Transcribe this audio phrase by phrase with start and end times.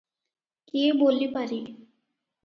[0.71, 1.59] କିଏ ବୋଲିପାରେ?